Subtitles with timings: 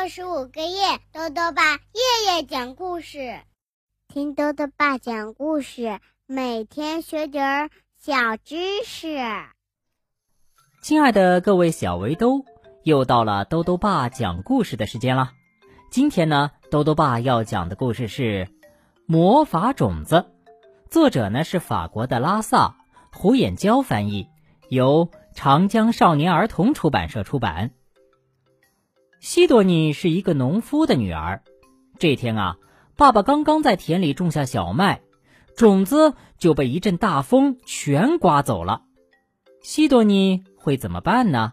[0.00, 3.38] 六十五个夜，豆豆爸夜夜讲故事，
[4.08, 9.18] 听豆豆爸讲故事，每天学点儿小知识。
[10.82, 12.46] 亲爱的各位小围兜，
[12.82, 15.32] 又到了豆豆爸讲故事的时间了。
[15.90, 18.46] 今天呢，豆豆爸要讲的故事是
[19.04, 20.16] 《魔法种子》，
[20.90, 22.76] 作者呢是法国的拉萨，
[23.12, 24.28] 胡眼娇翻译，
[24.70, 27.72] 由长江少年儿童出版社出版。
[29.20, 31.42] 西多尼是一个农夫的女儿。
[31.98, 32.56] 这天啊，
[32.96, 35.02] 爸爸刚刚在田里种下小麦，
[35.54, 38.82] 种子就被一阵大风全刮走了。
[39.62, 41.52] 西多尼会怎么办呢？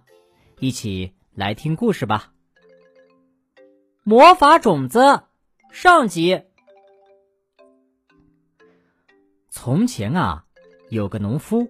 [0.60, 2.32] 一起来听故事吧。
[4.04, 5.24] 魔法种子
[5.70, 6.44] 上集。
[9.50, 10.46] 从前啊，
[10.90, 11.68] 有个农夫，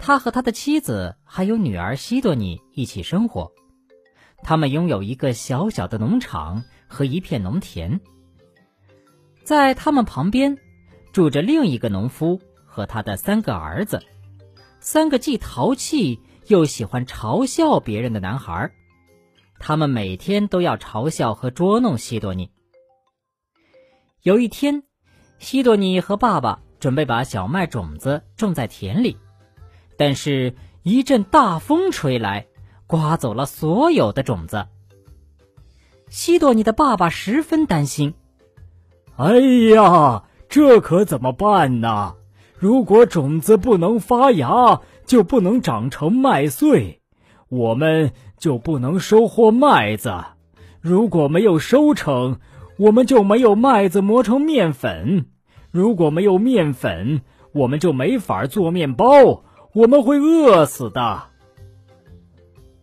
[0.00, 3.52] 他和他的妻子还有女儿西多尼一起生活。
[4.44, 7.98] 他们拥有一个小小的农场和一片农田，
[9.42, 10.58] 在他们旁边
[11.12, 14.02] 住着另一个农夫和他的三个儿子，
[14.80, 18.70] 三个既淘气又喜欢嘲笑别人的男孩。
[19.58, 22.50] 他们每天都要嘲笑和捉弄西多尼。
[24.22, 24.82] 有一天，
[25.38, 29.16] 西多尼和爸爸准备把小麦种子种在田里，
[29.96, 32.46] 但是一阵大风吹来。
[32.86, 34.66] 刮走了所有的种子。
[36.08, 38.14] 西多尼的爸爸十分担心。
[39.16, 39.38] 哎
[39.74, 42.14] 呀，这可怎么办呢？
[42.56, 47.00] 如果种子不能发芽，就不能长成麦穗，
[47.48, 50.12] 我们就不能收获麦子。
[50.80, 52.38] 如果没有收成，
[52.78, 55.26] 我们就没有麦子磨成面粉。
[55.70, 59.44] 如果没有面粉，我们就没法做面包。
[59.72, 61.24] 我们会饿死的。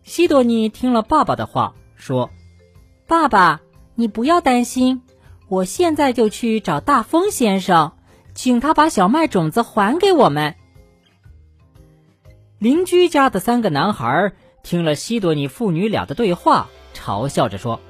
[0.04, 2.30] 西多尼听了爸爸的话，说
[3.06, 3.60] ：“爸爸，
[3.94, 5.02] 你不要担心，
[5.48, 7.92] 我现在就去找大风先生，
[8.34, 10.56] 请他把小麦种子还给我们。”
[12.58, 17.80] 邻居家的三个男孩听了西多尼父女俩的对话，嘲笑着说：“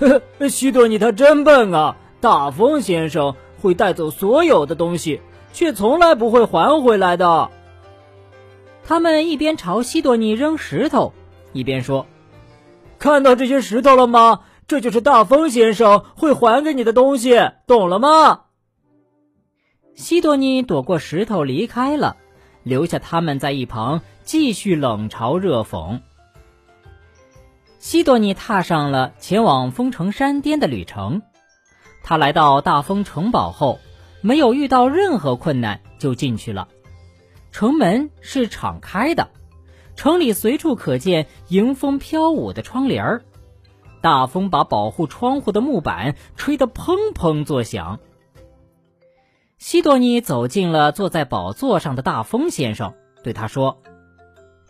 [0.00, 1.96] 呵呵，西多尼他真笨啊！
[2.20, 5.20] 大风先生会带走所有的东西，
[5.52, 7.50] 却从来不会还回来的。”
[8.84, 11.12] 他们一边朝西多尼扔石头。
[11.52, 12.06] 一边说
[12.98, 14.40] ：“看到这些石头了吗？
[14.66, 18.44] 这就是大风先生会还给你的东西，懂了吗？”
[19.94, 22.16] 西多尼躲过石头离开了，
[22.62, 26.00] 留下他们在一旁继续冷嘲热讽。
[27.78, 31.20] 西多尼踏上了前往风城山巅的旅程。
[32.04, 33.78] 他来到大风城堡后，
[34.22, 36.68] 没有遇到任何困难就进去了。
[37.50, 39.28] 城门是敞开的。
[39.94, 43.22] 城里随处可见迎风飘舞的窗帘儿，
[44.00, 48.00] 大风把保护窗户的木板吹得砰砰作响。
[49.58, 53.78] 西多尼走进了坐在宝座上的大风先生，对他说：“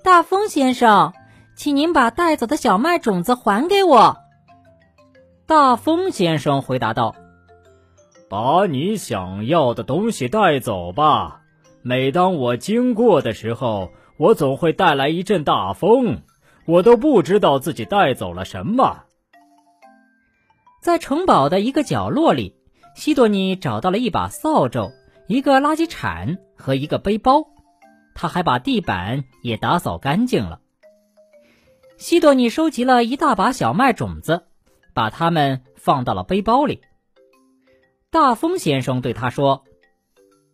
[0.04, 1.14] 大风先生，
[1.56, 4.18] 请您把带走的小麦种子还给我。”
[5.46, 7.14] 大风先生回答道
[8.28, 11.40] ：“把你想要的东西带走吧。
[11.80, 13.90] 每当我经过的时候。”
[14.22, 16.22] 我总会带来一阵大风，
[16.64, 19.02] 我都不知道自己带走了什么。
[20.80, 22.54] 在城堡的一个角落里，
[22.94, 24.92] 西多尼找到了一把扫帚、
[25.26, 27.44] 一个垃圾铲和一个背包，
[28.14, 30.60] 他还把地板也打扫干净了。
[31.96, 34.44] 西多尼收集了一大把小麦种子，
[34.94, 36.80] 把它们放到了背包里。
[38.12, 39.64] 大风先生对他说。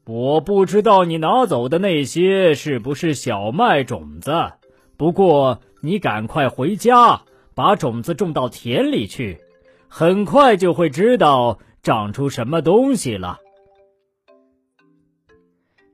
[0.09, 4.53] 我不知道你拿走的那些是不是小麦种子，
[4.97, 7.25] 不过你赶快回家，
[7.55, 9.39] 把种子种到田里去，
[9.87, 13.39] 很快就会知道长出什么东西了。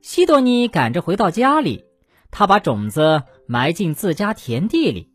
[0.01, 1.83] 西多尼赶着回到家里，
[2.31, 5.09] 他把种子埋进自家田地里，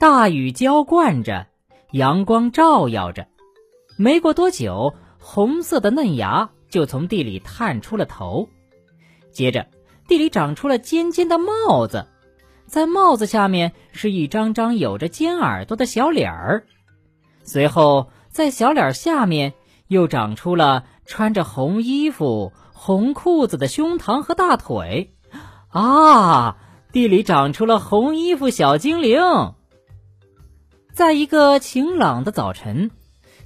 [0.00, 1.46] 大雨浇灌着，
[1.92, 3.28] 阳光照耀着，
[3.96, 6.50] 没过多久，红色的嫩芽。
[6.68, 8.48] 就从地里探出了头，
[9.32, 9.66] 接着
[10.06, 12.06] 地里长出了尖尖的帽子，
[12.66, 16.64] 在帽子下面是一张张有着尖耳朵的小脸儿，
[17.42, 19.54] 随后在小脸下面
[19.86, 25.14] 又长出了穿着红衣服、红裤子的胸膛和大腿，
[25.68, 26.58] 啊，
[26.92, 29.20] 地里长出了红衣服小精灵。
[30.92, 32.90] 在一个晴朗的早晨，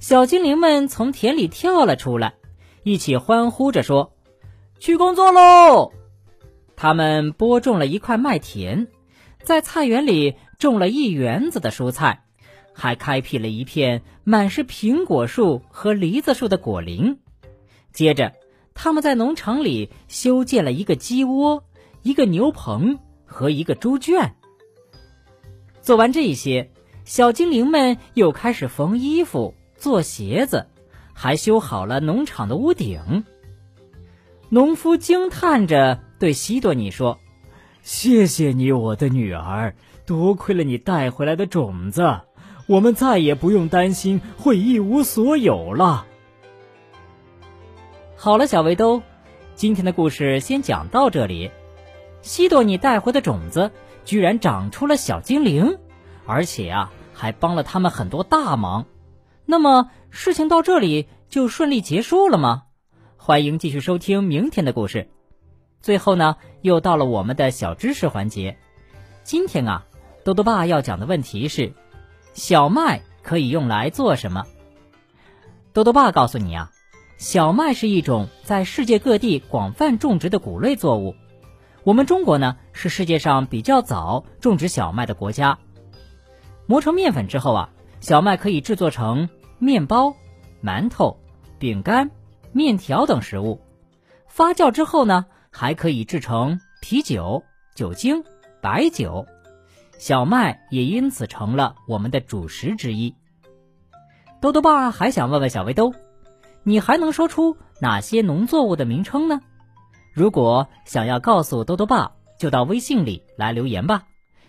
[0.01, 2.35] 小精灵们从田里跳了出来。
[2.83, 4.13] 一起欢呼着说
[4.81, 5.93] ：“去工作喽！”
[6.77, 8.89] 他们播种了一块麦田，
[9.43, 12.25] 在菜园里种了一园子的蔬菜，
[12.73, 17.19] 还开辟了一片满是苹果树和梨子树的果林。
[17.93, 18.33] 接着，
[18.75, 21.63] 他们在农场里修建了一个鸡窝、
[22.03, 24.35] 一个牛棚和一个猪圈。
[25.83, 26.73] 做完这些，
[27.05, 30.67] 小精灵们又开始缝衣服、做鞋子，
[31.13, 33.25] 还修好了农场的屋顶。
[34.49, 37.19] 农夫惊叹着对西多尼说
[37.83, 39.75] ：“谢谢你，我的女儿，
[40.05, 42.21] 多亏了你带回来的种子，
[42.67, 46.07] 我们再也不用担心会一无所有了。”
[48.15, 49.03] 好了，小围兜，
[49.55, 51.51] 今天的故事先讲到这里。
[52.21, 53.73] 西多尼带回的种子
[54.05, 55.79] 居然长出了小精灵，
[56.25, 58.87] 而且啊，还帮了他们很多大忙。
[59.45, 62.65] 那么事情到这里就顺利结束了吗？
[63.17, 65.11] 欢迎继续收听明天的故事。
[65.81, 68.57] 最后呢，又到了我们的小知识环节。
[69.25, 69.85] 今天啊，
[70.25, 71.73] 豆豆爸要讲的问题是：
[72.35, 74.47] 小麦可以用来做什么？
[75.73, 76.71] 豆豆爸告诉你啊。
[77.19, 81.15] 小麦是一种在世界各地广泛种植的谷类作物。
[81.85, 85.59] 我们中国呢是世界上比较早种植小麦的国家。
[86.67, 87.71] 磨成面粉之后啊，
[88.03, 89.29] 小麦可以制作成
[89.61, 90.17] 面包、
[90.61, 91.17] 馒头、
[91.61, 92.11] 饼干、
[92.51, 93.61] 面条等食物。
[94.27, 97.45] 发酵之后呢，还可以制成啤酒、
[97.77, 98.25] 酒精、
[98.61, 99.25] 白酒。
[99.99, 103.15] 小麦也因此成了我们的主食之一。
[104.41, 105.95] 豆豆爸还想问问小围兜。
[106.65, 109.41] 你还能说出哪些农作物的名称呢？
[110.13, 114.03] 如果想要告诉兜兜爸，就到微信里来留言吧。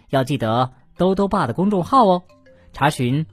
[0.10, 2.24] 要记得兜兜爸的公众号哦，
[2.72, 3.26] 查询